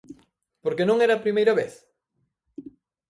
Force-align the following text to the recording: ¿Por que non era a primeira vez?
¿Por 0.63 0.73
que 0.75 0.83
non 0.87 0.97
era 1.05 1.13
a 1.15 1.23
primeira 1.25 1.57
vez? 1.59 1.73